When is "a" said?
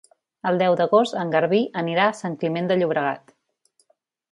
2.13-2.17